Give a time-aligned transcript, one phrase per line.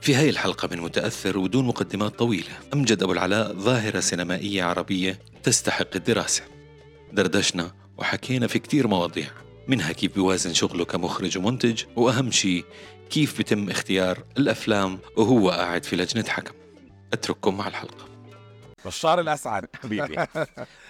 [0.00, 5.96] في هاي الحلقة من متأثر ودون مقدمات طويلة أمجد أبو العلاء ظاهرة سينمائية عربية تستحق
[5.96, 6.42] الدراسة.
[7.12, 9.28] دردشنا وحكينا في كتير مواضيع
[9.68, 12.64] منها كيف بيوازن شغله كمخرج ومنتج وأهم شيء
[13.10, 16.54] كيف بيتم اختيار الأفلام وهو قاعد في لجنة حكم.
[17.12, 18.17] أترككم مع الحلقة.
[18.86, 19.66] بشار الأسعد.
[19.82, 20.16] حبيبي.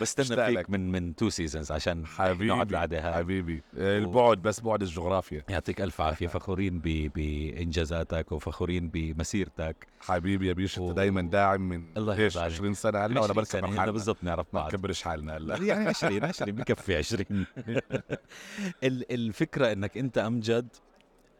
[0.00, 0.70] بستنى فيك.
[0.70, 3.62] من من two seasons عشان حبيبي نقعد هاي حبيبي.
[3.74, 5.42] البعد بس بعد الجغرافيا.
[5.48, 6.26] يعطيك ألف عافية.
[6.38, 7.10] فخورين ب...
[7.14, 9.86] بإنجازاتك وفخورين بمسيرتك.
[10.00, 12.36] حبيبي يا بيش أنت دايما داعم من الله عليك.
[12.36, 13.92] 20 سنة؟ هلا ولا 20 بركب حالنا.
[13.92, 14.74] بالضبط نعرف ما بعض.
[14.74, 15.56] نكبرش حالنا هلا.
[15.64, 17.46] يعني 20 20 بكفي 20
[18.84, 20.68] ال- الفكرة إنك أنت أمجد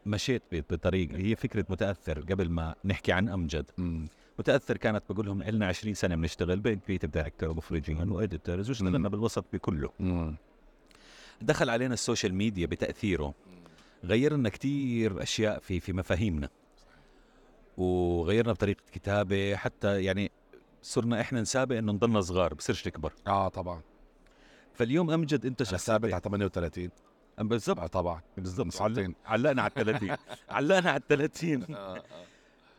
[0.05, 3.65] مشيت بطريق هي فكرة متأثر قبل ما نحكي عن أمجد.
[3.77, 4.07] مم.
[4.39, 9.09] متأثر كانت بقول لهم لنا 20 سنة بنشتغل بين creative director ومخرجين و editors واشتغلنا
[9.09, 9.89] بالوسط بكله.
[9.99, 10.35] مم.
[11.41, 13.33] دخل علينا ال social media بتأثيره
[14.03, 16.49] غير لنا كتير أشياء في في مفاهيمنا.
[17.77, 20.31] وغيرنا بطريقة كتابة حتى يعني
[20.81, 23.13] صرنا إحنا نسابق إنه نضلنا صغار بصيرش نكبر.
[23.27, 23.81] آه طبعا.
[24.73, 26.89] فاليوم أمجد أنت أنا ثابت على 38
[27.39, 27.79] بالضبط.
[27.79, 28.21] آه طبعا.
[28.37, 28.81] بالضبط.
[29.25, 30.15] علقنا على ال 30
[30.49, 31.65] علقنا على ال 30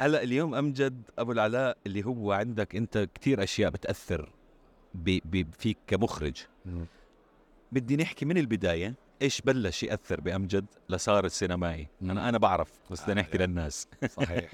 [0.01, 4.33] هلا اليوم أمجد أبو العلاء اللي هو عندك أنت كثير أشياء بتأثر
[4.95, 5.19] ب...
[5.25, 5.55] ب...
[5.59, 6.37] فيك كمخرج.
[7.73, 11.89] بدي نحكي من البداية إيش بلش يأثر بأمجد لصار السينمائي.
[12.03, 13.39] أنا أنا بعرف بس بدنا آه، نحكي.
[13.39, 13.89] للناس.
[14.09, 14.53] صحيح.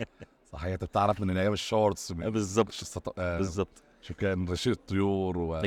[0.53, 0.72] صحيح.
[0.72, 3.19] أنت بتعرف من أيام الشورتس بالضبط.
[3.19, 3.83] آه، بالضبط.
[4.03, 5.60] شو كان رشيد الطيور و.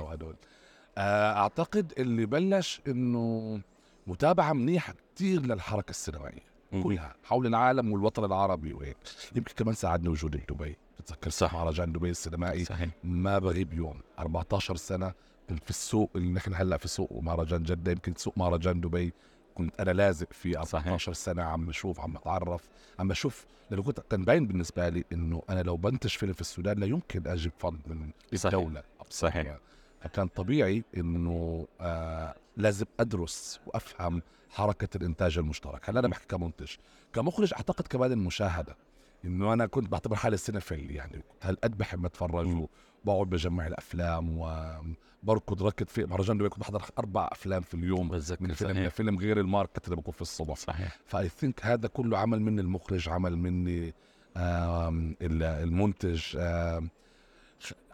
[0.00, 0.36] وهدول.
[0.98, 3.60] آه، أعتقد اللي بلش إنه
[4.06, 6.49] متابعة منيحة كثير للحركة السينمائية.
[6.70, 8.72] كلها حول العالم والوطن العربي.
[8.72, 8.96] وهيك.
[9.36, 10.76] يمكن كمان ساعدني وجود دبي.
[11.00, 11.54] بتذكر صح.
[11.54, 12.64] مهرجان دبي السينمائي.
[12.64, 12.88] صحيح.
[13.04, 14.00] ما بغيب يوم.
[14.18, 15.12] 14 سنة
[15.48, 16.10] كنت في السوق.
[16.16, 17.92] اللي نحن هلأ في سوق مهرجان جدة.
[17.92, 19.12] يمكن سوق مهرجان دبي
[19.54, 20.58] كنت أنا لازق فيه.
[20.58, 22.68] 14 سنة عم بشوف عم بتعرف
[22.98, 23.46] عم بشوف.
[23.70, 27.26] لأنه كنت كان باين بالنسبة لي إنه أنا لو بنتج فيلم في السودان لا يمكن
[27.26, 28.54] أجيب fund من صحيح.
[28.54, 28.82] الدولة.
[29.10, 29.58] صحيح.
[30.00, 35.90] فكان طبيعي إنه آه لازم أدرس وأفهم حركة الإنتاج المشترك.
[35.90, 36.70] هلا أنا بحكي كمنتج.
[37.12, 38.76] كمخرج أعتقد كمان المشاهدة.
[39.24, 42.66] إنه أنا كنت بعتبر حالي cinephile يعني كنت هالقد بحب أتفرج.
[43.04, 48.42] وبقعد بجمع الأفلام وبركض ركض في مهرجان دبي كنت بحضر أربع أفلام في اليوم بتذكر
[48.42, 50.56] من فيلم لفيلم غير ال market اللي بكون في الصبح.
[50.56, 50.98] صحيح.
[51.06, 53.94] ف I think هذا كله عمل مني المخرج عمل مني
[55.62, 56.36] المنتج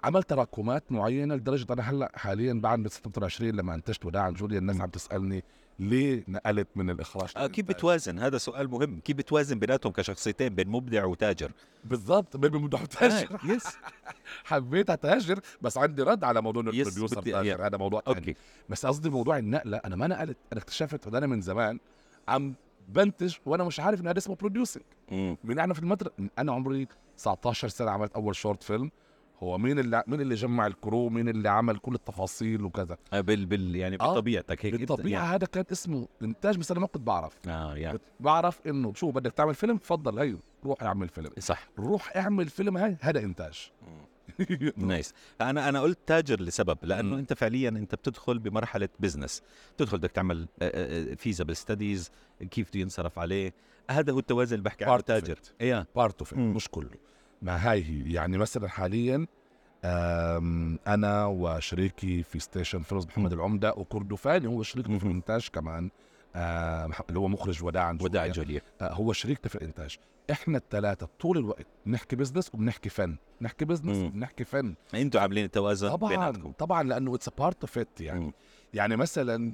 [0.05, 4.89] عمل تراكمات معينة لدرجة أنا هلأ حاليا بعد 26 لما انتجت وداعا جوليا الناس عم
[4.89, 5.45] تسألني
[5.79, 9.01] ليه نقلت من الإخراج؟ آه كيف؟ بتوازن؟ هذا سؤال مهم.
[9.05, 11.53] كيف بتوازن بيناتهم كشخصيتين بين مبدع وتاجر؟
[11.85, 13.67] بالضبط بين ممدوح تاجر آه، yes
[14.45, 17.67] حبيت أتاجر بس عندي رد على موضوع إنه ال producer تاجر.
[17.67, 18.37] هذا موضوع ثاني
[18.69, 19.77] بس قصدي موضوع النقلة.
[19.85, 21.79] أنا ما نقلت أنا اكتشفت وده أنا من زمان
[22.29, 22.55] عم
[22.89, 24.83] بنتج وأنا مش عارف إن هذا اسمه producing.
[25.45, 28.91] من أنا في المدرسة أنا عمري 19 سنة عملت أول short film
[29.43, 33.21] هو مين اللي مين اللي جمع ال crew؟ مين اللي عمل كل التفاصيل وكذا؟ آه،
[33.21, 37.03] بال بال يعني آه، بطبيعتك هيك بالطبيعة هذا كان اسمه إنتاج بس أنا ما كنت
[37.07, 37.39] بعرف.
[37.49, 37.99] آه يعني.
[38.21, 41.31] بعرف إنه شو بدك تعمل فيلم؟ تفضل هي روح اعمل فيلم.
[41.39, 41.69] صح.
[41.79, 43.71] روح اعمل فيلم هاي هذا إنتاج.
[44.77, 45.15] nice.
[45.41, 47.19] أنا أنا قلت تاجر لسبب لأنه مم.
[47.19, 49.43] أنت فعليا أنت بتدخل بمرحلة business
[49.77, 50.49] تدخل بدك تعمل
[51.17, 52.11] feasible studies
[52.51, 53.55] كيف بده ينصرف عليه.
[53.91, 55.39] هذا هو التوازن اللي بحكي عنه تاجر.
[55.61, 55.87] إيه.
[55.97, 56.35] part of.
[56.35, 56.91] مش كله.
[57.47, 59.27] ما هاي هي يعني مثلا حاليا
[60.87, 65.07] أنا وشريكي في ستيشن فيلمز محمد العمدة وكردفاني هو شريكنا في.
[65.07, 65.91] الانتاج كمان
[67.09, 68.45] اللي هو مخرج وداعا وداع جوليا.
[68.45, 69.97] جوليا آه، هو شريكنا في الانتاج
[70.31, 73.97] إحنا الثلاثه طول الوقت بنحكي business وبنحكي فن نحكي business.
[73.97, 78.33] وبنحكي فن أنتوا عاملين التوازن طبعا بيناتكم طبعا لأنه it's part of it يعني.
[78.75, 79.53] يعني مثلا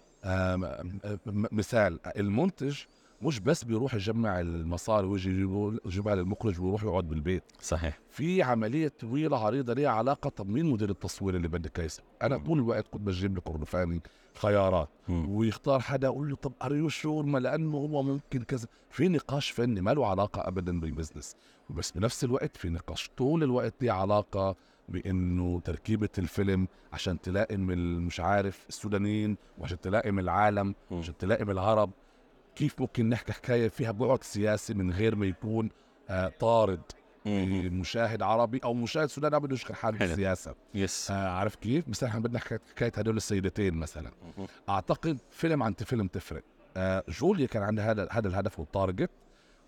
[1.53, 2.79] مثال المنتج
[3.23, 7.43] مش بس بيروح يجمع المصاري ويجي يجيبه- يجيبها للمخرج ويروح يقعد بالبيت.
[7.61, 7.99] صحيح.
[8.11, 12.39] في عملية طويلة عريضة ليها علاقة طب مين مدير التصوير اللي بدك يسوي أنا.
[12.39, 14.01] طول الوقت كنت بجيب لكردفاني
[14.35, 14.89] خيارات.
[15.09, 15.29] مم.
[15.31, 18.69] ويختار حدا أقول له طب are you sure ما لأنه هو ممكن كذا.
[18.91, 21.37] في نقاش فني ما له علاقة ابدا بال business
[21.71, 23.11] بس بنفس الوقت في نقاش.
[23.17, 24.57] طول الوقت ليه علاقة
[24.89, 27.61] بإنه تركيبة الفيلم عشان تلائم
[28.07, 30.75] مش عارف السودانيين وعشان تلائم العالم.
[30.91, 31.91] وعشان تلائم العرب
[32.57, 35.71] كيف ممكن نحكي حكاية فيها بعد سياسي من غير ما يكون
[36.11, 36.83] آه طارد.
[37.27, 39.99] مشاهد عربي أو مشاهد سوداني ما بده يشغل حاله.
[39.99, 44.11] بالسياسة yes آه عارف كيف؟ مثلا إحنا بدنا حكايه حكاية هدول السيدتين مثلا.
[44.39, 44.47] مم.
[44.69, 46.43] أعتقد فيلم عن فيلم تفرق.
[46.77, 49.11] آه جوليا كان عندها هذا هذا الهدف وال target.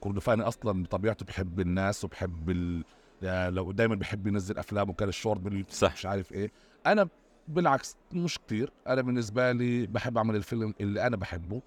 [0.00, 2.84] كردفاني أصلا بطبيعته بحب الناس وبحب ال...
[3.24, 5.92] آه لو دائما بحب ينزل أفلام وكان الشورت بال- صح.
[5.92, 6.50] مش عارف إيه.
[6.86, 7.08] أنا
[7.48, 8.72] بالعكس مش كتير.
[8.86, 11.62] أنا بالنسبة لي بحب أعمل الفيلم اللي أنا بحبه.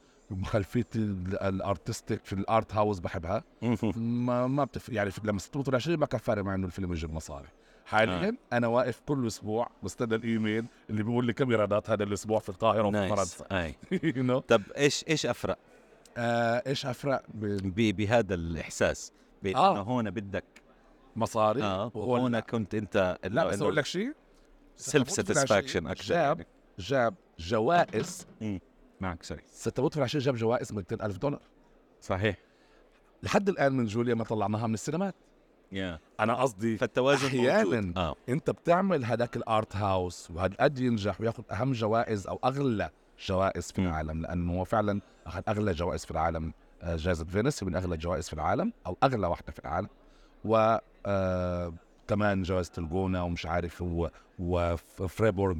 [0.46, 3.44] خلفيه الأرتستيك في الأرت هاوس بحبها.
[3.96, 7.48] ما ما بتف يعني لما 26 ما كان فارق معي إنه الفيلم يجيب مصاري.
[7.86, 8.58] حاليا آه.
[8.58, 12.88] أنا واقف كل أسبوع بستنى الإيميل اللي بيقول لي كم إيرادات هذا الأسبوع في القاهرة
[12.88, 13.46] وفي فرنسا.
[13.52, 13.76] أي?
[14.48, 15.58] طب إيش إيش افرق
[16.18, 19.12] آه إيش افرق ب- بهذا الإحساس.
[19.44, 19.78] بين آه.
[19.82, 20.44] هون بدك
[21.16, 22.40] بمصاري آه وهون.
[22.40, 24.14] كنت أنت لا بس أقول لك شيء.
[24.78, 26.48] self satisfaction أكثر جاب يعني.
[26.80, 28.28] جاب جوائز
[29.02, 29.42] معك sorry.
[29.48, 31.40] ستة في العشرين جاب جوائز 200 ألف دولار.
[32.02, 32.38] صحيح.
[33.24, 35.16] لحد الآن من جوليا ما طلعناها من السينمات.
[35.72, 36.00] يا.
[36.20, 37.98] أنا قصدي فالتوازن أحياناً موجود.
[37.98, 38.16] آه.
[38.30, 42.90] أنت بتعمل هذاك ال art house وهذا قد ينجح وياخذ أهم جوائز أو أغلى
[43.20, 43.82] جوائز في.
[43.82, 48.28] العالم لأنه هو فعلا أخذ أغلى جوائز في العالم آه، جائزة فينيس من أغلى الجوائز
[48.28, 49.90] في العالم أو أغلى واحدة في العالم.
[50.46, 51.74] و آه،
[52.08, 54.12] كمان جائزة الجونة ومش عارف هو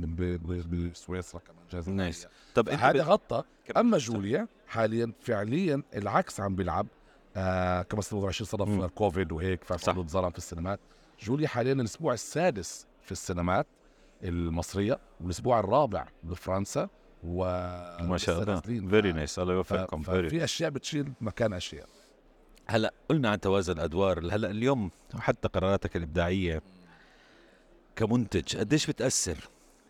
[0.06, 2.28] ب- بسويسرا كمان جائزة nice.
[2.56, 3.44] طب أنت هذا غطى.
[3.78, 6.88] أما جوليا حاليا فعليا العكس عم بيلعب.
[7.36, 8.88] آه كما 26 صدف مم.
[8.88, 9.64] كوفيد وهيك.
[9.64, 10.80] فصاروا اتظلم في السينمات.
[11.24, 13.68] جوليا حاليا الأسبوع السادس في السينمات
[14.24, 16.90] المصرية والأسبوع الرابع بفرنسا
[17.24, 17.44] و
[18.04, 18.60] ما شاء الله.
[18.90, 21.88] very nice الله يوفقكم ففي أشياء بتشيل مكان أشياء.
[22.68, 26.62] هلأ قلنا عن توازن الادوار هلأ اليوم حتى قراراتك الإبداعية
[27.98, 29.50] كمنتج قديش بتأثر؟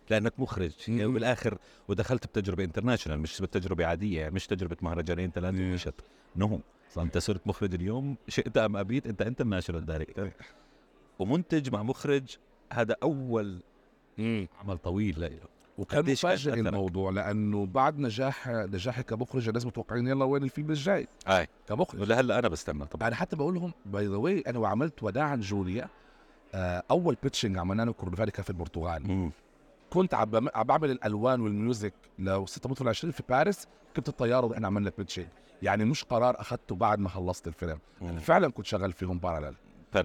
[0.10, 1.14] لأنك مخرج يعني مم.
[1.14, 1.58] بالآخر
[1.88, 5.72] ودخلت بتجربة international مش بتجربة عادية يعني مش تجربة مهرجانين ثلاثة مم.
[5.72, 5.94] ومشت
[6.36, 6.60] no
[6.98, 10.30] أنت صرت مخرج اليوم شئت أم أبيت أنت international director
[11.20, 12.38] ومنتج مع مخرج
[12.74, 13.62] هذا أول
[14.20, 15.40] عمل طويل له
[15.78, 21.48] وكان مفاجئ؟ الموضوع لأنه بعد نجاح نجاحي كمخرج الناس متوقعين يلا وين الفيلم الجاي؟ أي.
[21.68, 22.02] كمخرج.
[22.02, 23.08] ولهلأ أنا بستنى طبعا.
[23.08, 25.90] أنا حتى بقول لهم by the way أنا وعملت وداعا جوليا
[26.56, 29.08] أول pitching عملناه كوردوفاني كان في البرتغال.
[29.08, 29.32] مم.
[29.90, 33.24] كنت عم بعم- عم بعمل الألوان وال music ل you will die at 20 في
[33.30, 35.26] باريس كنت الطيارة وإحنا عملنا pitching
[35.62, 38.08] يعني مش قرار أخذته بعد ما خلصت الفيلم مم.
[38.10, 39.56] أنا فعلا كنت شغال فيهم parallel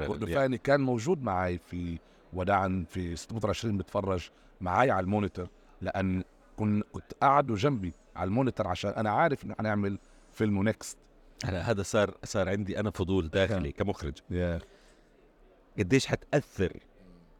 [0.04, 0.06] yeah.
[0.06, 1.98] كوردوفاني كان موجود معي في
[2.32, 4.30] وداعا في 6 متر 20 بتفرج
[4.60, 5.48] معي على ال monitor
[5.80, 6.24] لأن
[6.56, 9.98] كن كنت قاعد جنبي على ال monitor عشان أنا عارف انه حنعمل
[10.32, 10.98] فيلم next
[11.44, 14.14] هذا صار صار عندي أنا فضول داخلي كمخرج.
[15.78, 16.78] قديش حتأثر.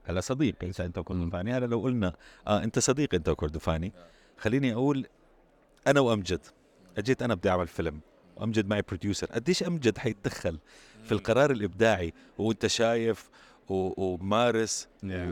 [0.05, 2.13] هلا صديق انت انت وكردفاني هلا لو قلنا
[2.47, 3.93] آه انت صديق انت وكردفاني
[4.39, 5.07] خليني أقول
[5.87, 6.41] أنا وامجد
[6.99, 8.01] أجيت أنا بدي أعمل فيلم
[8.37, 10.59] وامجد معي producer قديش امجد حيتدخل
[11.05, 13.31] في القرار الإبداعي؟ وأنت شايف
[13.69, 14.89] ومارس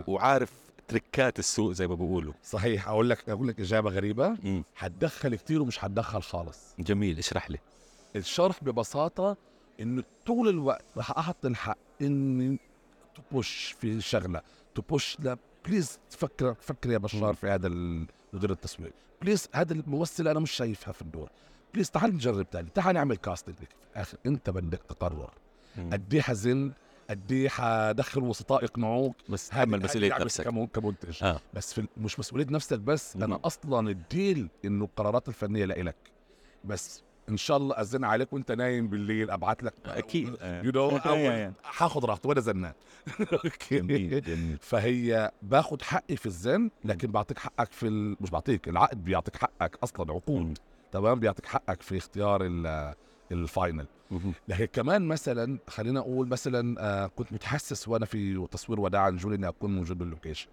[0.07, 0.53] وعارف
[0.89, 2.33] تركات السوق زي ما بيقولوا.
[2.43, 2.89] صحيح.
[2.89, 4.29] أقول لك أقول لك إجابة غريبة.
[4.43, 4.65] مم.
[4.75, 6.75] حتدخل كتير ومش حتدخل خالص.
[6.79, 7.19] جميل.
[7.19, 7.59] اشرح لي.
[8.17, 9.37] الشرح ببساطة
[9.81, 12.59] إنه طول الوقت رح أحط الحق إني
[13.15, 14.43] to push في شغلة.
[14.75, 15.37] to push لا
[15.67, 16.99] please تفكر فكر يا.
[16.99, 17.69] بشار في هذا
[18.33, 18.93] مدير التصوير
[19.23, 21.29] please هذا الممثل أنا مش شايفها في الدور.
[21.75, 22.69] please تعال نجرب تاني.
[22.75, 25.31] تعال نعمل casting في الآخر أنت بدك تقرر.
[25.93, 26.73] قد إيه حزن
[27.11, 29.17] قد إيه حدخل وسطاء يقنعوك.
[29.29, 30.45] بس هذه مسؤولية نفسك.
[30.45, 31.25] كم- كمنتج.
[31.25, 31.41] آه.
[31.55, 33.17] بس في مش مسؤولية نفسك بس.
[33.17, 33.23] مم.
[33.23, 35.97] أنا أصلا ال deal إنه القرارات الفنية لإلك.
[36.65, 40.37] بس إن شاء الله أزن عليك وأنت نايم بالليل أبعت لك أكيد.
[40.43, 41.53] you know آه.
[41.63, 42.73] حاخذ راحتي وأنا زنان.
[43.73, 44.59] جميل جميل.
[44.61, 48.17] فهي باخذ حقي في الزن لكن بعطيك حقك في ال...
[48.21, 50.13] مش بعطيك العقد بيعطيك حقك أصلا.
[50.13, 50.59] عقود.
[50.93, 52.95] تمام؟ بيعطيك حقك في اختيار ال-
[53.33, 53.87] ال final.
[54.49, 59.49] لكن كمان مثلا خلينا أقول مثلا آه كنت متحسس وأنا في تصوير وداع جولي إني
[59.49, 60.49] أكون موجود بال location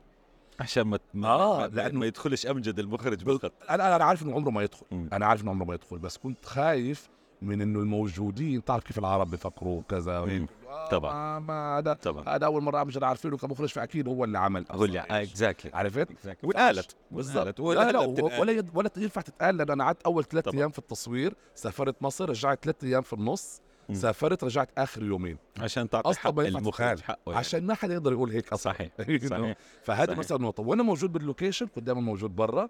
[0.60, 4.64] عشان ما ما, آه، ما, يدخلش أمجد المخرج بالخط أنا أنا عارف إنه عمره ما
[4.64, 5.10] يدخل مم.
[5.14, 7.10] أنا عارف إنه عمره ما يدخل بس كنت خايف
[7.42, 10.18] من إنه الموجودين تعرف كيف العرب بيفكروا كذا.
[10.18, 11.14] آه، طبعاً.
[11.14, 14.86] ما- ما هذا طبعا هذا أول مرة مش عارفينه كمخرج فأكيد هو اللي عمل هو
[14.86, 16.08] اللي exactly عرفت؟
[16.44, 18.00] وانقالت بالضبط ولا لا.
[18.00, 20.48] ولا ولا ينفع تتقال لأنه أنا قعدت أول ثلاث.
[20.48, 23.62] أيام في التصوير سافرت مصر رجعت ثلاث أيام في النص
[23.94, 25.38] سافرت رجعت آخر يومين.
[25.60, 27.00] عشان تعطي حق المخرج.
[27.00, 27.38] حقه يعني.
[27.40, 28.74] عشان ما حدا يقدر يقول هيك أصلا.
[28.74, 28.90] صحيح؟
[29.30, 30.16] صحيح فهذا.
[30.16, 30.64] مثلا نقطة.
[30.64, 32.70] وأنا موجود بال location كنت دائما موجود برا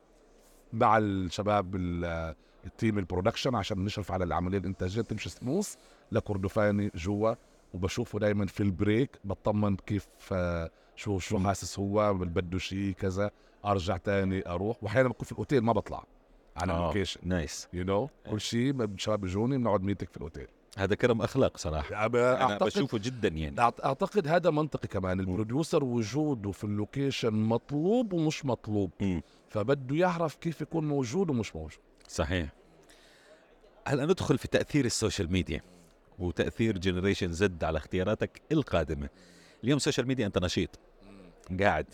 [0.73, 5.01] مع الشباب ال- ال team ال production عشان نشرف على العملية الإنتاجية.
[5.01, 5.75] تمشي سموث
[6.11, 7.33] لكردفاني جوا
[7.73, 9.19] وبشوفه دائما في ال break.
[9.23, 13.31] بطمن كيف آه، شو شو حاسس هو بده شيء كذا.
[13.65, 14.83] أرجع تاني أروح.
[14.83, 16.03] واحيانا بكون في الأوتيل ما بطلع
[16.57, 17.19] على آه، ال location.
[17.23, 20.47] Nice you know كل شيء الشباب بيجوني بنقعد meeting في الأوتيل.
[20.77, 22.05] هذا كرم أخلاق صراحة.
[22.05, 23.61] أنا اعتقد بشوفه جدا يعني.
[23.61, 25.19] أعتقد هذا منطقي كمان.
[25.19, 28.91] ال producer وجوده في ال location مطلوب ومش مطلوب.
[28.99, 29.21] مم.
[29.49, 31.79] فبده يعرف كيف يكون موجود ومش موجود.
[32.07, 32.49] صحيح.
[33.87, 35.61] هلا ندخل في تأثير ال social media
[36.19, 39.09] وتأثير generation Z على اختياراتك القادمة.
[39.63, 40.79] اليوم ال social media أنت نشيط.
[41.59, 41.85] قاعد.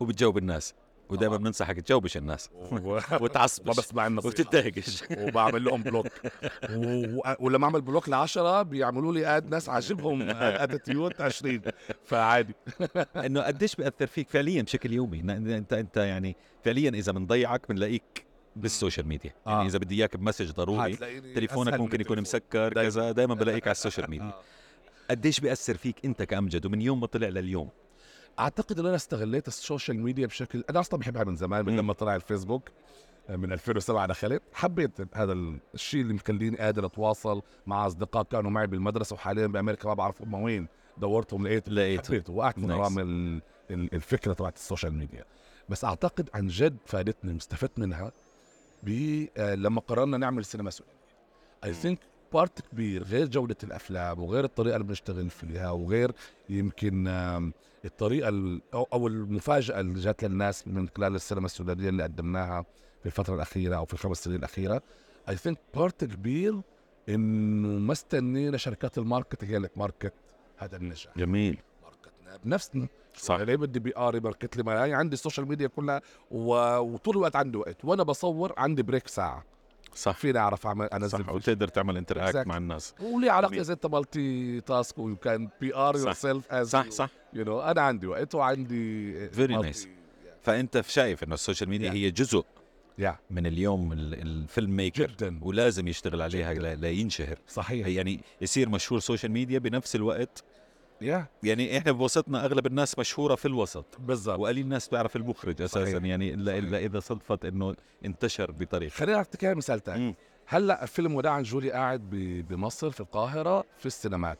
[0.00, 0.74] وبتجاوب الناس.
[1.08, 1.44] ودائما طبعاً.
[1.44, 2.50] بننصحك تجاوبش الناس.
[2.54, 3.66] و- وتعصبش.
[3.66, 4.28] ما بسمع النصيحة.
[4.28, 6.06] وبتنتهكش وبعمل لهم block
[6.70, 7.20] و...
[7.40, 11.60] ولما اعمل block لعشرة بيعملوا لي add ناس عاجبهم attitude 20
[12.04, 12.54] فعادي.
[13.26, 18.24] إنه قديش بيأثر فيك فعليا بشكل يومي؟ انت أنت يعني فعليا إذا بنضيعك بنلاقيك
[18.56, 19.34] بال social media.
[19.46, 19.50] آه.
[19.50, 20.96] يعني إذا بدي إياك ب message ضروري
[21.34, 22.20] تليفونك ممكن يكون.
[22.20, 22.72] مسكر.
[22.74, 24.26] كذا دائما بلاقيك على ال social media.
[24.26, 24.40] آه.
[25.10, 27.68] قديش بيأثر فيك أنت كأمجد؟ ومن يوم ما طلع لليوم
[28.38, 31.76] أعتقد إن أنا استغليت ال social media بشكل أنا أصلا بحبها من زمان من.
[31.76, 32.68] لما طلع الفيسبوك
[33.28, 35.32] آه، من 2007 دخلت حبيت هذا
[35.74, 40.34] الشيء اللي مخليني قادر أتواصل مع أصدقاء كانوا معي بالمدرسة وحاليا بأمريكا ما بعرف هم
[40.34, 40.66] وين.
[40.98, 42.72] دورتهم لقيت لقيته حبيته وقعت من.
[42.72, 45.24] غرام ال- ال- الفكرة تبعت ال social media.
[45.68, 48.12] بس أعتقد عن جد فادتني واستفدت منها
[49.36, 50.92] آه، لما قررنا نعمل سينما سورية
[51.64, 51.98] I think
[52.32, 56.12] part كبير غير جودة الأفلام وغير الطريقة اللي بنشتغل فيها وغير
[56.48, 57.52] يمكن آم،
[57.84, 62.62] الطريقة ال- أو أو المفاجأة اللي جات للناس من خلال السينما السودانية اللي قدمناها
[63.00, 64.82] في الفترة الأخيرة أو في الخمس سنين الأخيرة.
[65.28, 66.60] I think part كبير
[67.08, 70.12] إنه ما استنينا شركات ال market هي اللي ت market
[70.58, 71.18] هذا النجاح.
[71.18, 71.58] جميل.
[71.82, 72.88] market نا بنفسنا.
[73.16, 73.40] صح.
[73.40, 76.54] ليه بدي PR ي market لي هي عندي ال social media كلها و...
[76.78, 77.84] وطول الوقت عندي وقت.
[77.84, 79.44] وأنا بصور عندي break ساعة.
[79.94, 81.28] صح فيني أعرف اعمل أنزل صح.
[81.28, 82.46] وتقدر تعمل interact.
[82.46, 83.60] مع الناس ولي علاقه.
[83.60, 85.96] اذا انت multitask و you can PR.
[85.96, 89.86] yourself از صح صح you know أنا عندي وقت وعندي Very nice.
[90.42, 91.94] فأنت شايف إنه ال social media Yeah.
[91.94, 92.44] هي جزء
[92.98, 96.62] يا من اليوم ال- ال filmmaker جدا ولازم يشتغل عليها جداً.
[96.62, 100.44] لا لا ينشهر صحيح يعني يصير مشهور social media بنفس الوقت
[101.02, 103.86] يا يعني إحنا بوسطنا أغلب الناس مشهورة في الوسط.
[103.98, 104.38] بالضبط.
[104.38, 105.84] وقليل الناس تعرف المخرج أساسا.
[105.84, 106.04] صحيح.
[106.04, 106.58] يعني الا.
[106.58, 108.92] الا إذا صدفت إنه انتشر بطريقة.
[108.92, 110.06] خليني أعطيك مثال تاني.
[110.06, 110.14] مم.
[110.46, 112.10] هلأ فيلم وداع جولي قاعد
[112.50, 114.38] بمصر في القاهرة في السينمات.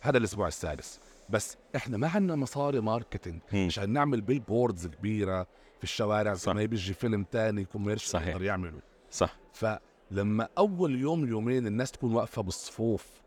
[0.00, 1.00] هذا الأسبوع السادس.
[1.30, 3.40] بس إحنا ما عندنا مصاري marketing.
[3.52, 3.66] مم.
[3.66, 5.42] عشان نعمل billboards كبيرة
[5.78, 6.34] في الشوارع.
[6.34, 6.44] صح.
[6.46, 8.28] زي ما بيجي فيلم تاني commercial صحيح.
[8.28, 8.80] يقدر يعمله.
[9.10, 9.36] صح.
[9.52, 13.21] فلما أول يوم يومين الناس تكون واقفة بالصفوف.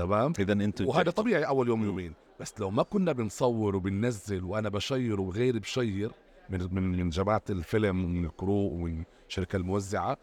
[0.00, 1.84] تمام؟ اذا أنتم وهذا طبيعي أول يوم.
[1.84, 2.12] يومين.
[2.40, 6.10] بس لو ما كنا بنصور وبننزل وأنا بشير وغيري بشير
[6.50, 10.16] من من من جماعة الفيلم ومن ال crew ومن الشركة الموزعة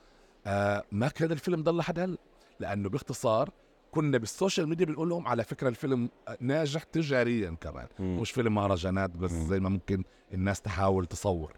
[0.48, 2.18] آه ما كان الفيلم ضل لحد هلا.
[2.60, 3.50] لأنه باختصار
[3.92, 7.88] كنا بال social media بنقول لهم على فكرة الفيلم ناجح تجاريا كمان.
[8.00, 8.20] مم.
[8.20, 9.48] مش فيلم مهرجانات بس مم.
[9.48, 10.04] زي ما ممكن
[10.34, 11.54] الناس تحاول تصور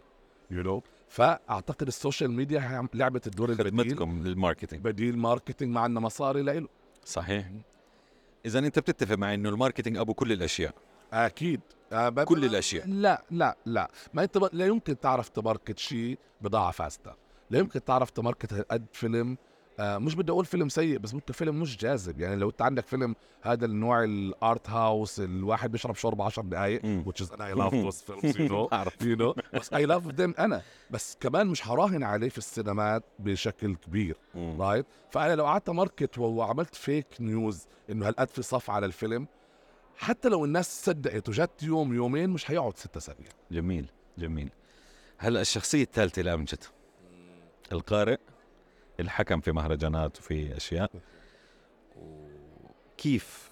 [0.51, 0.87] you you know?
[1.09, 3.71] فأعتقد ال social media لعبت الدور البديل.
[3.71, 4.83] خدمتكم لل marketing.
[4.83, 6.67] بديل marketing ما عندنا مصاري لإله.
[7.05, 7.51] صحيح.
[8.45, 10.73] إذا أنت بتتفق معي إنه ال marketing أبو كل الأشياء.
[11.13, 11.61] أكيد.
[11.91, 12.87] ب- كل الأشياء.
[12.87, 13.91] لا لا لا.
[14.13, 17.15] ما انت لا يمكن تعرف ت market شيء بضاعة فاسدة.
[17.49, 19.37] لا يمكن تعرف ت market قد فيلم
[19.79, 22.19] آه مش بدي أقول فيلم سيء بس ممكن فيلم مش جاذب.
[22.19, 26.81] يعني لو أنت عندك فيلم هذا النوع ال art house الواحد بيشرب شوربه 10 دقائق
[26.81, 28.69] which is love those films you know.
[28.71, 29.41] بعرف you know?
[29.53, 30.61] بس I love them أنا.
[30.91, 34.17] بس كمان مش هراهن عليه في السينمات بشكل كبير.
[34.35, 39.27] right فأنا لو قعدت market ت وعملت fake news إنه هالقد في صف على الفيلم
[39.97, 43.85] حتى لو الناس صدقت وجت يوم يومين مش هيقعد ست اسابيع جميل
[44.17, 44.49] جميل.
[45.17, 46.63] هلأ الشخصية الثالثة لامجد
[47.71, 48.17] القارئ.
[48.99, 50.91] الحكم في مهرجانات وفي أشياء.
[52.97, 53.49] كيف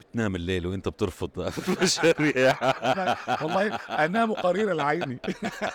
[0.00, 2.56] بتنام الليل وأنت بترفض مشاريع؟
[3.42, 5.18] والله أنام قرير العيني.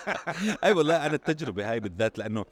[0.64, 2.44] اي والله أنا التجربة هاي بالذات لأنه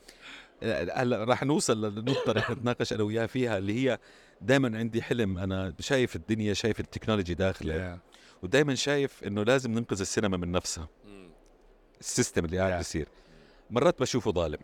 [0.94, 3.98] هلا راح نوصل للنقطه رح نتناقش أنا وياه فيها اللي هي
[4.40, 5.38] دائما عندي حلم.
[5.38, 7.98] أنا شايف الدنيا شايف ال technology داخلة.
[8.42, 10.88] ودائما شايف إنه لازم ننقذ السينما من نفسها.
[12.00, 12.76] ال system اللي قاعد Yeah.
[12.76, 13.08] بيصير.
[13.70, 14.58] مرات بشوفه ظالم.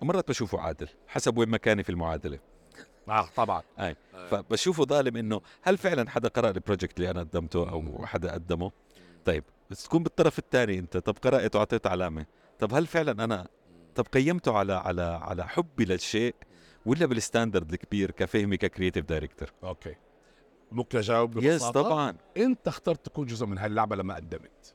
[0.00, 2.38] ومرات بشوفه عادل حسب وين مكاني في المعادلة.
[3.08, 3.62] آه طبعا.
[3.78, 3.96] أي
[4.30, 8.72] فبشوفه ظالم إنه هل فعلا حدا قرأ ال project اللي أنا قدمته أو حدا قدمه؟
[9.24, 12.26] طيب بس تكون بالطرف الثاني أنت طب قرات وعطيت علامة.
[12.58, 13.48] طب هل فعلا أنا
[13.94, 16.34] طب قيمته على على على حبي للشيء
[16.86, 19.94] ولا بال standard الكبير كفهمي ك creative director okay.
[20.72, 22.16] ممكن أجاوب yes طبعا.
[22.36, 24.74] أنت اخترت تكون جزء من هاللعبة لما قدمت.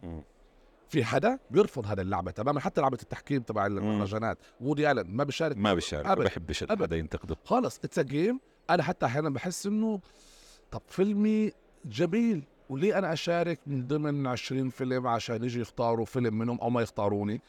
[0.89, 5.57] في حدا بيرفض هذا اللعبة تماما حتى لعبة التحكيم تبع المهرجانات وودي آلن ما بيشارك.
[5.57, 6.13] ما بشارك ما.
[6.15, 6.63] بحبش.
[6.63, 7.35] حدا ينتقده.
[7.45, 8.39] خلص it's game
[8.69, 9.99] أنا حتى أحيانا بحس إنه
[10.71, 11.51] طب فيلمي
[11.85, 16.81] جميل وليه أنا أشارك من ضمن 20 فيلم عشان يجي يختاروا فيلم منهم أو ما
[16.81, 17.41] يختاروني؟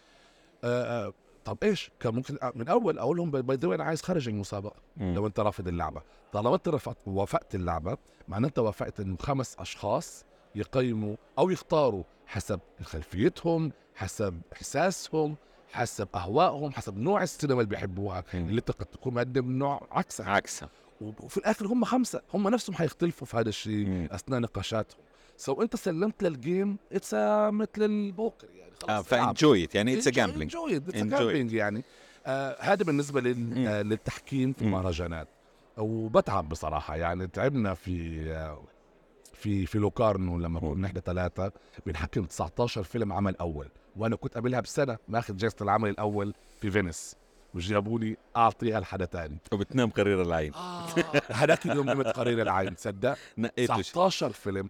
[0.64, 1.12] آه آه.
[1.45, 4.76] طب إيش؟ كان ممكن من أول أقول لهم by the أنا عايز خرج المسابقة.
[4.97, 5.14] مم.
[5.14, 6.02] لو أنت رافض اللعبة.
[6.33, 7.97] طالما أنت رفضت وافقت اللعبة
[8.28, 10.25] معناه أنت وافقت إنه خمس أشخاص
[10.56, 15.36] يقيموا أو يختاروا حسب خلفيتهم حسب إحساسهم
[15.72, 18.25] حسب أهوائهم حسب نوع السينما اللي بيحبوها.
[18.34, 20.68] اللي قد تكون مقدم نوع عكسها عكسها
[21.00, 24.08] وفي الآخر هم خمسة هم نفسهم حيختلفوا في هذا الشيء مم.
[24.12, 25.00] أثناء نقاشاتهم
[25.37, 27.14] so أنت سلمت لل game it's
[27.50, 30.95] مثل البوكر يعني آه خلص ف enjoy يعني it's gambling enjoy it's.
[30.95, 31.84] gambling يعني
[32.26, 34.62] آه هذا بالنسبة لل آه للتحكيم في.
[34.62, 35.28] المهرجانات
[35.78, 38.62] وبتعب بصراحة يعني تعبنا في آه
[39.37, 40.61] في في لوكارنو لما.
[40.61, 41.52] كنا إحنا ثلاثة
[41.87, 43.69] بنحكم 19 فيلم عمل أول.
[43.97, 47.16] وأنا كنت قبلها بسنة ماخذ جائزة العمل الأول في فينيس.
[47.55, 49.38] وجابوني اعطيها لحدا تاني.
[49.52, 50.55] وبتنام قرير العين.
[50.55, 50.87] آه.
[51.28, 53.93] هذاك اليوم نمت قرير العين تصدق؟ نقيته شيء.
[53.93, 54.69] 19 فيلم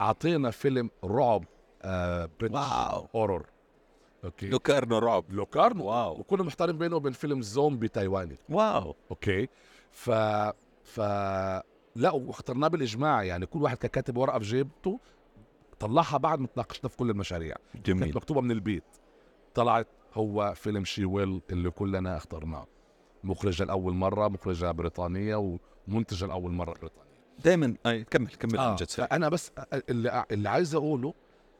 [0.00, 1.44] أعطينا فيلم رعب
[1.82, 3.08] آه wow.
[3.16, 3.46] horror
[4.24, 4.48] okay.
[4.48, 5.24] لوكارنو رعب.
[5.30, 5.84] لوكارنو.
[5.84, 6.20] wow.
[6.20, 8.38] وكنا محتارين بينه وبين فيلم زومبي تايواني.
[8.48, 8.96] wow.
[9.10, 9.48] okay.
[9.92, 10.10] ف
[10.84, 11.00] ف
[11.96, 13.22] لا واخترناه بالإجماع.
[13.22, 15.00] يعني كل واحد كان كاتب ورقة في جيبته
[15.78, 17.56] طلعها بعد ما تناقشنا في كل المشاريع.
[17.84, 18.02] جميل.
[18.04, 18.84] كانت مكتوبة من البيت.
[19.54, 22.66] طلعت هو فيلم She Will اللي كلنا اخترناه.
[23.24, 27.06] مخرجة لأول مرة مخرجة بريطانية ومنتجة لأول مرة بريطانية.
[27.44, 29.08] دائما آه كمل كمل آه sorry.
[29.12, 29.52] أنا بس
[29.88, 31.14] اللي, اللي عايز أقوله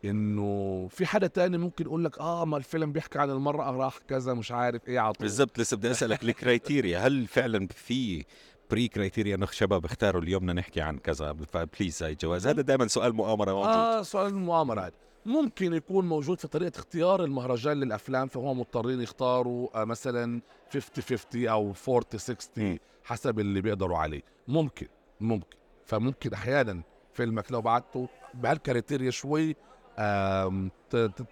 [0.05, 4.35] إنه في حدا تاني ممكن يقول لك آه ما الفيلم بيحكي عن المرأة راح كذا
[4.35, 8.25] مش عارف إيه عطول بالضبط لسه بدي أسألك ال criteria هل فعلا في
[8.71, 11.37] pre criteria انه شباب اختاروا اليوم بدنا نحكي عن كذا.
[11.53, 12.47] ف please هاي جواز.
[12.47, 13.71] هذا دائما سؤال مؤامرة موجود.
[13.71, 14.93] آه سؤال المؤامرة هذا
[15.27, 20.41] ممكن يكون موجود في طريقة اختيار المهرجان للأفلام فهم مضطرين يختاروا آه مثلا
[20.73, 22.79] 50 50 أو 40 60 مم.
[23.05, 24.23] حسب اللي بيقدروا عليه.
[24.49, 24.87] ممكن
[25.21, 25.57] ممكن.
[25.87, 26.83] فممكن أحيانا
[27.15, 29.57] فيلمك لو بعته بهال criteria شوي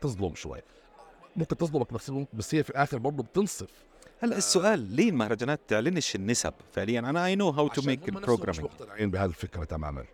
[0.00, 0.60] تظلم شوي.
[1.36, 1.92] ممكن تظلمك
[2.34, 3.84] بس هي في الآخر برضه بتنصف.
[4.24, 8.20] هلا السؤال ليه المهرجانات تعلنش النسب فعليا؟ أنا I know how to make نفسهم مش
[8.28, 10.04] ال programming مقتنعين بهالفكره تماما.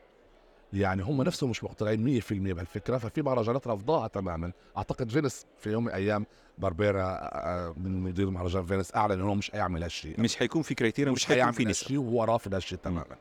[0.73, 4.53] يعني هم نفسهم مش مقتنعين 100% بهالفكره ففي مهرجانات رفضاها تماما.
[4.77, 6.27] أعتقد فينيس في يوم من الأيام
[6.59, 10.75] باربيرا آه، من مدير مهرجان فينيس أعلن إنه هو مش هيعمل هالشيء مش حيكون في
[10.75, 11.83] criteria مش حيكون هيعمل في نسب.
[11.83, 13.17] هالشيء وهو رافض هالشيء تماما.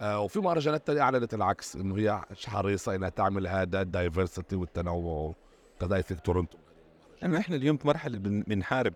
[0.00, 5.34] آه وفي مهرجانات تانية أعلنت العكس إنه هي حريصة إنها تعمل هذا ال diversity والتنوع
[5.80, 6.58] كذلك تورنتو.
[7.22, 8.94] لأنه إحنا اليوم بمرحله بن- بنحارب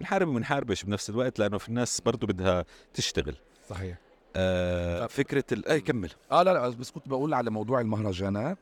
[0.00, 3.34] بنحارب وبنحاربش بنفس الوقت لأنه في الناس برضو بدها تشتغل.
[3.68, 3.98] صحيح.
[4.36, 5.68] آه فكرة ال...
[5.68, 6.10] اي كمل.
[6.32, 8.58] آه لا لا بس كنت بقول على موضوع المهرجانات.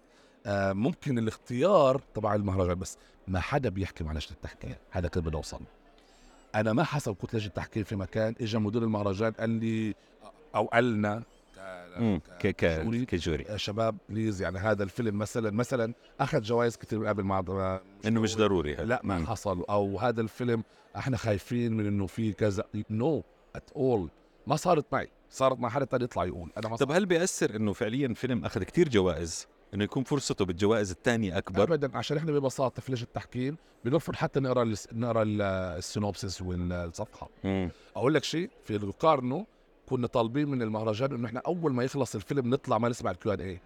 [0.46, 2.96] آه ممكن الاختيار تبع المهرجان بس
[3.28, 4.74] ما حدا بيحكي مع لجنة التحكيم.
[4.90, 5.60] هذا كان بدي اوصل
[6.54, 9.94] أنا ما حصل كنت لجنة التحكيم في مكان اجى مدير المهرجان قال لي
[10.54, 11.22] أو قالنا مم.
[12.40, 13.04] ك ك jury.
[13.04, 13.58] ك jury.
[13.58, 17.40] شباب please يعني هذا الفيلم مثلا مثلا أخذ جوائز كثير قبل مع
[18.06, 18.74] إنه مش ضروري.
[18.74, 19.26] لا ما مم.
[19.26, 19.64] حصل.
[19.70, 20.64] أو هذا الفيلم
[20.96, 22.64] إحنا خايفين من إنه في كذا.
[22.90, 23.24] no
[23.56, 24.10] it اول
[24.46, 25.08] ما صارت معي.
[25.30, 26.50] صارت مع حدا تاني يطلع يقول.
[26.56, 30.90] أنا ما طب هل بيأثر إنه فعليا فيلم أخذ كتير جوائز؟ إنه يكون فرصته بالجوائز
[30.90, 35.42] الثانية أكبر؟ ابدا عشان إحنا ببساطة في لجنه التحكيم؟ بنرفض حتى نقرأ نقرأ ال-
[35.78, 37.28] ال synopsis والصفحة.
[37.96, 39.46] أقول لك شيء في لوكارنو
[39.88, 43.32] كنا طالبين من المهرجان إنه إحنا أول ما يخلص الفيلم نطلع ما نسمع ال Q
[43.32, 43.60] and A.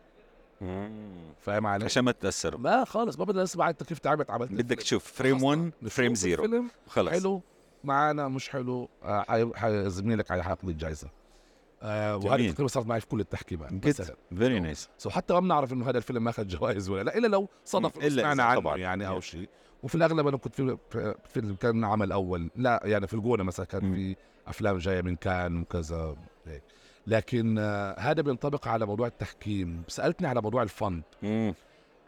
[1.40, 4.78] فاهم علي؟ عشان ما تتاثر ما خالص ما بدنا نسمع انت كيف تعبت عملت بدك.
[4.78, 7.10] تشوف frame 1 نشوف frame 0 الفيلم خلص.
[7.12, 7.42] حلو.
[7.84, 8.88] معانا مش حلو.
[9.02, 11.08] آه، حي- حي- زميلك على حياخذ الجائزه
[11.82, 12.50] آه وهذه.
[12.50, 15.98] تقريبا صارت معي في كل التحكيمات مثلا very nice so حتى ما بنعرف إنه هذا
[15.98, 18.76] الفيلم ماخذ جوائز ولا لا إلا لو صدف سمعنا عنه.
[18.76, 19.20] يعني أو.
[19.20, 19.48] شيء.
[19.82, 22.50] وفي الأغلب أنا كنت في في فيلم كان عمل أول.
[22.56, 23.94] لا يعني في الجونة مثلا كان.
[23.94, 24.16] في
[24.46, 26.16] أفلام جاية من كان وكذا.
[26.46, 26.62] هيك.
[27.06, 29.82] لكن آه هذا بينطبق على موضوع التحكيم.
[29.88, 31.02] سألتني على موضوع ال fund.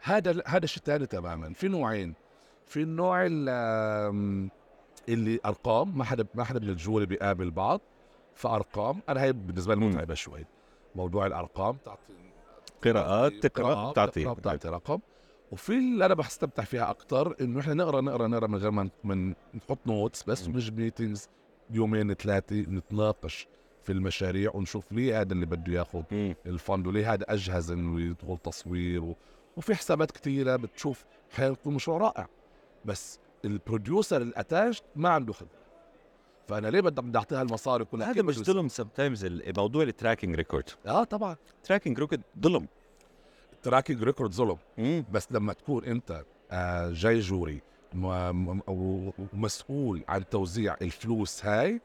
[0.01, 1.53] هذا هذا شيء ثاني تماما.
[1.53, 2.13] في نوعين.
[2.65, 3.25] في النوع
[5.09, 5.97] اللي أرقام.
[5.97, 7.81] ما حدا ما حدا من ال jury بيقابل بعض.
[8.35, 9.01] فأرقام.
[9.09, 9.85] أنا هي بالنسبة لي.
[9.85, 10.45] متعبة شوي.
[10.95, 11.77] موضوع الأرقام.
[11.85, 11.99] تعطي
[12.83, 14.99] قراءات تقرأ تقرأ بتعطي رقم.
[15.51, 19.29] وفي اللي أنا بستمتع فيها أكثر إنه إحنا نقرأ نقرأ نقرأ من غير ما من
[19.29, 20.47] نحط notes بس.
[20.47, 21.29] مش meetings
[21.71, 23.47] يومين ثلاثة نتناقش
[23.83, 26.03] في المشاريع ونشوف ليه هذا اللي بده ياخذ.
[26.45, 29.15] ال fund وليه هذا أجهز إنه يدخل تصوير و...
[29.57, 32.27] وفي حسابات كثيره بتشوف حيكون مشروع رائع.
[32.85, 35.65] بس ال producer ال attached ما عنده خبرة.
[36.47, 39.25] فأنا ليه بدي بدي أعطيها المصاري كلها؟ هذا مش ظلم sometimes
[39.57, 41.35] موضوع ال tracking record آه طبعا.
[41.63, 42.67] tracking record ظلم.
[43.65, 44.57] ال tracking record ظلم.
[45.11, 47.61] بس لما تكون انت آه جاي jury
[48.67, 51.81] ومسؤول عن توزيع الفلوس هاي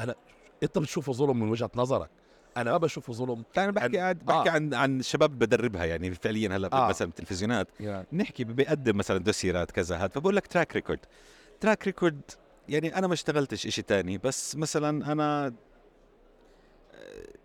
[0.00, 0.14] أنا
[0.62, 2.10] أنت بتشوفه ظلم من وجهة نظرك
[2.56, 4.52] أنا ما بشوفه ظلم أنا بحكي عن- قاعد بحكي آه.
[4.52, 6.88] عن عن شباب بدربها يعني فعليا هلأ آه.
[6.88, 11.00] مثلا بالتلفزيونات يعني نحكي بيقدم مثلا دوسيرات كذا هاد فبقول لك track record
[11.60, 12.20] track record
[12.68, 15.52] يعني أنا ما اشتغلتش إشي تاني بس مثلا أنا آه،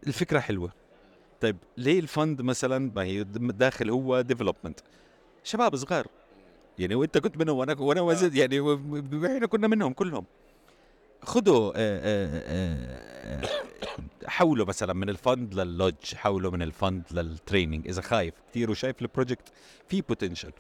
[0.07, 0.71] الفكرة حلوة
[1.45, 4.79] طيب ليه ال fund مثلا ما هي داخل هو development
[5.43, 6.07] شباب صغار.
[6.79, 8.59] يعني وإنت كنت منهم وأنا وأنا وزد يعني
[9.25, 10.25] إحنا كنا منهم كلهم.
[11.21, 13.49] خذوا آه، آه، آه، آه،
[14.27, 18.71] حوله مثلا من ال fund لللوج حوله من ال fund لل training إذا خايف كثير
[18.71, 19.51] وشايف ال project
[19.87, 20.51] في potential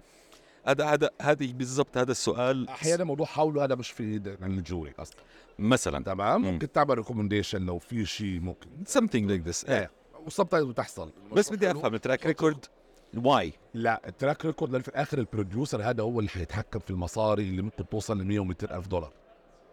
[0.67, 2.69] هذا هذا هذه بالضبط هذا السؤال.
[2.69, 5.17] أحيانا موضوع حوله هذا مش في ال jury أصلا.
[5.59, 6.03] مثلا.
[6.03, 6.51] تمام؟ مم.
[6.51, 8.69] ممكن تعمل recommendation لو في شيء ممكن.
[8.89, 9.69] Something like this.
[9.69, 9.91] إيه.
[10.25, 11.11] و sometimes بتحصل.
[11.33, 12.65] بس بدي أفهم ال track record
[13.17, 16.91] why لا ال track record لأن في الآخر ال producer هذا هو اللي حيتحكم في
[16.91, 19.11] المصاري اللي ممكن توصل ل 100 و 200 ألف دولار.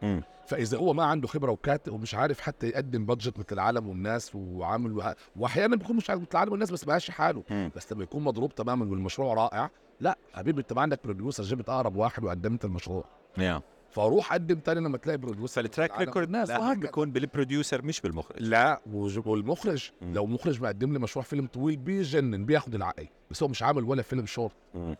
[0.03, 0.23] مم.
[0.47, 4.93] فإذا هو ما عنده خبرة وكاتب ومش عارف حتى يقدم budget مثل العالم والناس وعامل
[4.99, 5.17] وه...
[5.37, 7.43] وأحيانا بيكون مش عارف مثل العالم والناس بس ماشي حاله.
[7.51, 7.71] مم.
[7.77, 11.97] بس لما يكون مضروب تماما والمشروع رائع لا حبيبي أنت ما عندك producer جبت أقرب
[11.97, 13.05] واحد وقدمت المشروع.
[13.38, 13.62] يا
[13.93, 16.75] فروح قدم تاني لما تلاقي producer فال track record وهكذا.
[16.75, 18.43] بيكون بال producer مش بالمخرج.
[18.43, 18.81] لا
[19.27, 20.15] والمخرج مم.
[20.15, 24.03] لو مخرج مقدم لي مشروع فيلم طويل بيجنن بياخد العقل بس هو مش عامل ولا
[24.03, 24.55] فيلم شورت.
[24.75, 24.97] مم.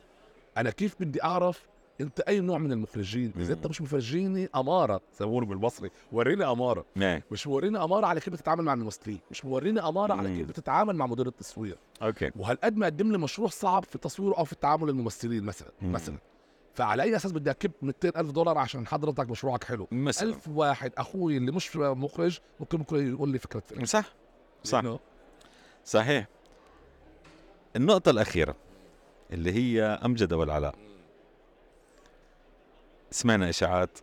[0.57, 1.69] أنا كيف بدي أعرف
[2.01, 6.85] أنت أي نوع من المخرجين؟ إذا أنت مش مفرجيني أمارة بيقولوا بالمصري وريني أمارة.
[6.97, 9.19] إيه مش موريني أمارة على كيف بتتعامل مع الممثلين.
[9.31, 10.37] مش موريني أمارة على مم.
[10.37, 11.79] كيف بتتعامل مع مدير التصوير.
[12.03, 12.31] أوكي.
[12.37, 15.93] وهالقد ما قدم لي مشروع صعب في تصويره أو في التعامل الممثلين مثلا مم.
[15.93, 16.17] مثلا.
[16.75, 20.29] فعلى أي أساس بدي أكب 200 ألف دولار عشان حضرتك مشروعك حلو؟ مثلا.
[20.29, 23.85] ألف واحد أخوي اللي مش مخرج ممكن ممكن يقول لي فكرة فيلم.
[23.85, 24.05] صح
[24.65, 24.79] صح.
[24.79, 24.99] إنه؟
[25.85, 26.27] صحيح.
[27.77, 28.57] النقطة الأخيرة
[29.33, 30.75] اللي هي أمجد أبو العلاء.
[33.11, 33.99] سمعنا إشاعات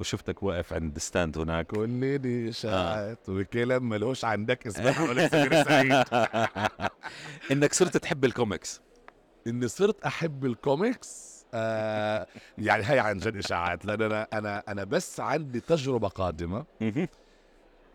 [0.00, 1.66] وشفتك واقف عند stand هناك.
[1.66, 5.28] كل دي إشاعات وكلام ملوش عندك اسمع ولا
[5.64, 6.04] سعيد.
[7.50, 8.80] إنك صرت تحب الكوميكس.
[9.46, 12.26] إني صرت أحب الكوميكس؟ آه
[12.58, 13.84] يعني هي عن جد إشاعات.
[13.84, 16.64] لأن أنا أنا أنا بس عندي تجربة قادمة.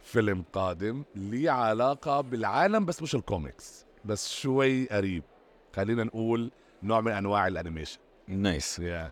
[0.03, 3.85] فيلم قادم ليه علاقة بالعالم بس مش الكوميكس.
[4.05, 5.23] بس شوي قريب.
[5.75, 6.51] خلينا نقول
[6.83, 7.99] نوع من أنواع ال animation.
[8.27, 8.81] nice.
[8.81, 9.11] Yeah.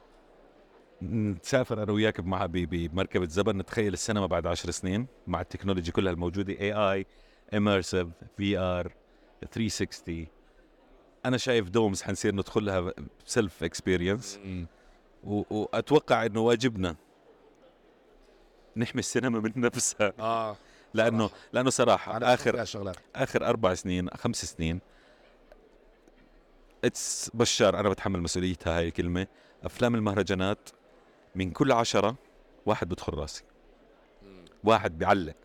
[1.01, 3.57] نسافر أنا وياك بمع ب- بمركبة زمن.
[3.57, 6.53] نتخيل السينما بعد عشر سنين مع ال technology كلها الموجودة.
[6.53, 8.91] AI immersive VR
[9.41, 10.27] 360
[11.25, 12.93] أنا شايف domes حنصير ندخلها
[13.25, 14.39] self experience
[15.23, 16.95] وأتوقع إنه واجبنا
[18.77, 20.13] نحمي السينما من نفسها.
[20.19, 20.57] آه
[20.93, 24.79] لأنه لأنه صراحة اخر شغلات آخر أربع سنين خمس سنين
[26.83, 29.27] it's بشار أنا بتحمل مسؤوليتها هاي الكلمة.
[29.63, 30.69] أفلام المهرجانات
[31.35, 32.15] من كل عشرة
[32.65, 33.43] واحد بدخل راسي.
[34.63, 35.35] واحد بيعلق.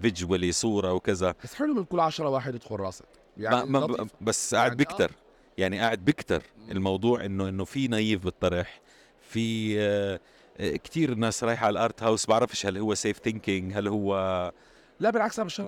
[0.00, 1.34] visually صورة وكذا.
[1.44, 3.23] بس حلو من كل عشرة واحد يدخل راسك.
[3.36, 4.10] ما ما لطيف.
[4.20, 5.10] بس قاعد يعني بكتر
[5.58, 8.80] يعني قاعد بكتر الموضوع انه إنه في naive بالطرح
[9.20, 10.20] في آه،
[10.58, 12.26] آه، كتير ناس رايحة على ال art house.
[12.26, 14.52] بعرفش هل هو safe thinking هل هو
[15.00, 15.60] لا بالعكس أنا مش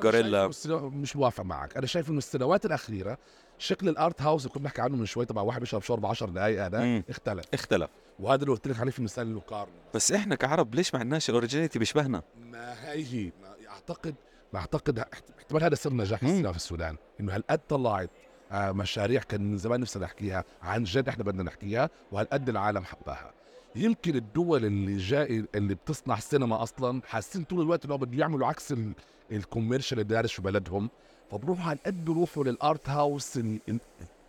[0.51, 1.77] السنو- مش موافق معك.
[1.77, 3.19] أنا شايف إنه السنوات الأخيرة
[3.59, 6.27] شكل ال art house اللي كنا بنحكي عنه من شوي تبع واحد بيشرب شوربة 10
[6.31, 7.03] دقائق هذا.
[7.11, 7.45] اختلف.
[7.55, 7.91] اختلف.
[8.21, 9.73] وهذا اللي قلت لك عليه في مثال لوكارنو.
[9.95, 14.15] بس إحنا كعرب ليش ما عندناش ال originality بيشبهنا؟ ما هي ما أعتقد
[14.53, 14.99] ما اعتقد
[15.39, 16.23] احتمال هذا سر نجاح.
[16.23, 18.11] السينما في السودان إنه هالقد طلعت
[18.53, 23.33] آه، مشاريع كان من زمان نفسنا نحكيها عن جد إحنا بدنا نحكيها وهالقد العالم حباها
[23.77, 28.73] يمكن الدول اللي جاي اللي بتصنع سينما أصلا حاسين طول الوقت انه بده يعملوا عكس
[28.73, 28.93] ال-
[29.33, 30.91] ال commercial اللي دارس في بلدهم
[31.31, 33.81] فبروحوا هالقد بيروحوا لل art house ال- ال-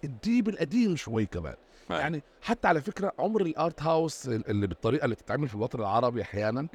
[0.04, 1.56] ال deep القديم شوي كمان
[1.90, 5.80] يعني يعني حتى على فكرة عمر ال art house اللي بالطريقة اللي بتتعمل في الوطن
[5.80, 6.68] العربي أحيانا.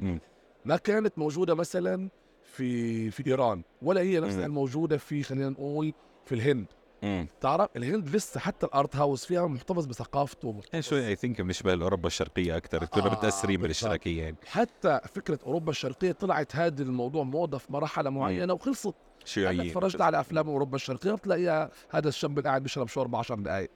[0.65, 2.09] ما كانت موجودة مثلا
[2.53, 4.45] في في إيران ولا هي نفسها مم.
[4.45, 5.93] الموجودة في خلينا نقول
[6.25, 6.65] في الهند.
[7.03, 10.47] امم تعرف الهند لسه حتى ال art house فيها محتفظ بثقافته.
[10.47, 13.61] يعني محتفظ شوي I think بنشبه أوروبا الشرقية أكثر كنا آه، متاثرين.
[13.61, 14.35] بالإشتراكية يعني.
[14.47, 18.85] حتى فكرة أوروبا الشرقية طلعت هذا الموضوع موضة في مرحله معينة وخلصت.
[18.85, 23.35] أنا شيوعيه اتفرجت على أفلام أوروبا الشرقية بتلاقيها هذا الشاب اللي قاعد بيشرب شوربه 10
[23.35, 23.69] دقائق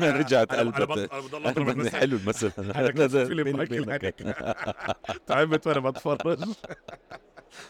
[0.00, 1.10] رجعت قلبت.
[1.58, 1.96] المثل.
[2.00, 2.52] حلو المثل.
[2.74, 4.34] هذا فيلم مايكل.
[5.26, 6.38] تعبت وأنا بتفرج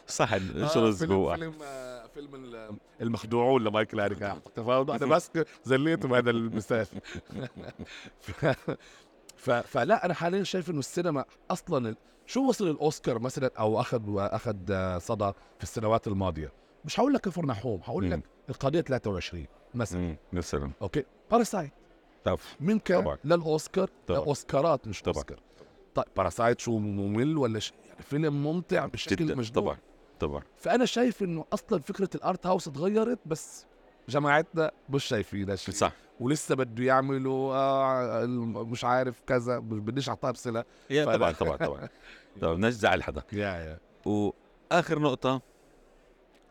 [0.06, 4.18] صح آه، شو فيلم جوا فيلم آه، فيلم ال- المخدوعون لمايكل هانيك
[4.54, 5.30] تفاوض أنا بس
[5.64, 6.86] زليته بهذا المثال
[9.36, 9.50] ف-.
[9.50, 14.98] فلا أنا حاليا شايف إنه السينما أصلا شو وصل الأوسكار مثلا أو أخذ أخذ آه،
[14.98, 16.52] صدى في السنوات الماضية
[16.84, 18.20] مش هقول لك كفر نحوم هقول لك.
[18.50, 21.72] القضية 23 مثلا مثلا okay Parasite
[22.24, 23.16] طف من كان طبعاً.
[23.24, 23.90] للأوسكار.
[24.10, 25.14] اوسكارات مش طبعاً.
[25.16, 25.40] أوسكار
[25.94, 29.76] طيب Parasite شو ممل ولا شيء يعني فيلم ممتع بشكل مجنون طبعا
[30.20, 30.42] طبعا.
[30.56, 33.66] فأنا شايف إنه أصلا فكرة ال art house اتغيرت بس
[34.08, 35.92] جماعتنا مش شايفين هالشيء صح.
[36.20, 38.26] ولسه بده يعملوا آه
[38.64, 41.04] مش عارف كذا مش بديش اعطيها امثله يا.
[41.04, 41.88] طبعا طبعا طبعا.
[42.40, 43.78] طبعا بدناش نزعل حدا يا يا.
[44.06, 45.42] وآخر نقطة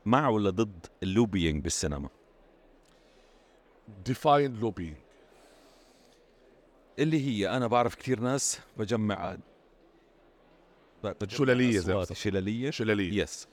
[0.06, 2.10] مع ولا ضد ال lobbying بالسينما؟
[4.06, 4.94] define lobby
[7.00, 9.38] اللي هي أنا بعرف كثير ناس بجمع
[11.12, 12.14] ب- بجمع شلالية زي أصوات.
[12.14, 13.48] شلالية شلالية يس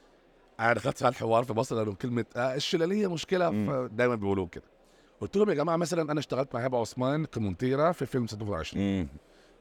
[0.60, 3.86] أنا دخلت في الحوار في مصر قالوا كلمة آه الشلالية مشكلة مم.
[3.92, 4.64] دائما بيقولوا كده
[5.20, 9.08] قلت لهم يا جماعة مثلا أنا اشتغلت مع هبة عثمان كمونتيرة في فيلم 26 مم.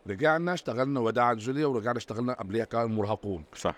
[0.08, 3.76] رجعنا اشتغلنا وداعا جوليا ورجعنا اشتغلنا قبليها كان مرهقون صح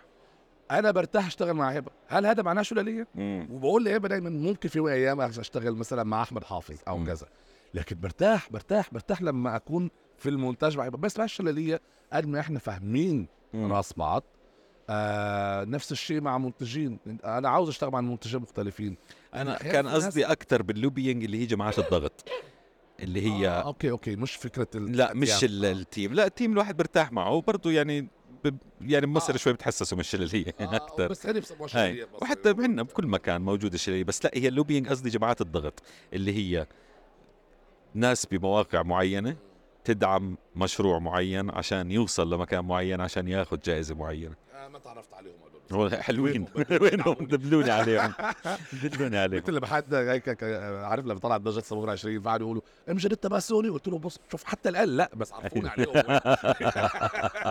[0.72, 3.08] أنا برتاح أشتغل مع هبة هل هذا معناه شلالية.
[3.52, 7.04] وبقول لهبة دايما ممكن في أيام أشتغل مثلا مع أحمد حافظ أو.
[7.04, 7.28] كذا
[7.74, 11.82] لكن برتاح برتاح برتاح لما أكون في المونتاج مع هبة بس مع الشلالية
[12.14, 13.28] قد ما إحنا فاهمين.
[13.56, 14.24] راس بعض.
[14.90, 17.00] آه نفس الشيء مع منتجين.
[17.26, 18.98] أنا عاوز أشتغل مع منتجين مختلفين.
[19.34, 22.30] أنا كان قصدي أكثر بال lobbying اللي هي جماعات الضغط.
[23.00, 24.16] اللي هي آه okay okay.
[24.16, 24.98] مش فكرة ال...
[24.98, 26.14] لا مش ال- ال team.
[26.14, 27.32] لا ال team الواحد برتاح معه.
[27.32, 28.02] وبرضه يعني
[28.44, 28.58] ب...
[28.82, 29.38] يعني بمصر آه.
[29.38, 31.42] شوي بتحسسوا من الشلاليه آه أكثر بس شلالية
[32.06, 32.22] بس.
[32.22, 35.84] وحتى عندنا بكل مكان موجود الشلاليه بس لا هي ال lobbying قصدي جماعات الضغط.
[36.14, 36.68] اللي هي
[37.94, 39.38] ناس بمواقع معينة
[39.86, 44.36] تدعم مشروع معين عشان يوصل لمكان معين عشان ياخذ جائزة معينة.
[44.56, 45.36] آه ما تعرفت عليهم
[45.70, 46.46] هدول هو حلوين.
[46.82, 48.14] وينهم؟ دلوني عليهم.
[48.84, 49.42] دلوني عليهم.
[49.44, 50.44] مثل لما حد هيك
[50.84, 54.70] عارف لما طلعت صبور 20 فقعدوا يقولوا امجد انت باسوني قلت له بص شوف حتى
[54.70, 55.94] الآن لا بس عرفوني عليهم.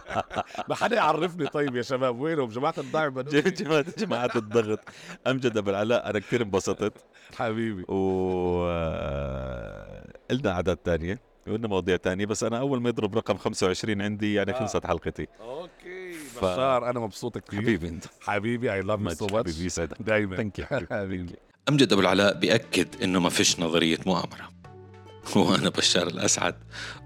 [0.69, 1.47] ما حدا يعرفني.
[1.47, 4.81] طيب يا شباب وينهم؟ جماعة الدعم جماعة جماعة الضغط.
[5.27, 6.93] امجد أبو العلاء أنا كثير انبسطت.
[7.37, 7.85] حبيبي.
[7.89, 14.03] و آه، قلنا اعداد ثانية وقلنا مواضيع ثانية بس أنا أول ما يضرب رقم 25
[14.03, 14.59] عندي يعني آه.
[14.59, 15.27] خلصت حلقتي.
[15.41, 17.61] okay ف- بشار أنا مبسوط كثير.
[17.63, 18.05] حبيبي أنت.
[18.21, 20.03] حبيبي I love you so حبيبي much يسعدك.
[20.03, 20.37] دايما.
[20.37, 21.35] thank you حبيبي.
[21.69, 24.51] أمجد أبو العلاء بيأكد إنه ما فيش نظرية مؤامرة.
[25.37, 26.55] وأنا بشار الأسعد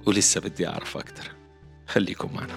[0.07, 1.33] ولسه بدي أعرف أكتر.
[1.87, 2.55] خليكم معنا.